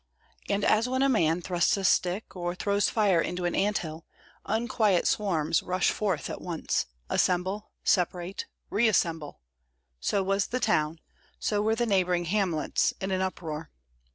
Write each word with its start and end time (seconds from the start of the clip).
And 0.49 0.65
as 0.65 0.89
when 0.89 1.03
a 1.03 1.09
man 1.09 1.43
thrusts 1.43 1.77
a 1.77 1.83
stick 1.83 2.35
or 2.35 2.55
throws 2.55 2.89
fire 2.89 3.21
into 3.21 3.45
an 3.45 3.53
ant 3.53 3.77
hill, 3.85 4.07
unquiet 4.47 5.05
swarms 5.05 5.61
rush 5.61 5.91
forth 5.91 6.27
at 6.27 6.41
once, 6.41 6.87
assemble, 7.07 7.69
separate, 7.83 8.47
reassemble; 8.71 9.41
so 9.99 10.23
was 10.23 10.47
the 10.47 10.59
town, 10.59 10.97
so 11.37 11.61
were 11.61 11.75
the 11.75 11.85
neighboring 11.85 12.25
hamlets, 12.25 12.95
in 12.99 13.11
an 13.11 13.21
uproar. 13.21 13.69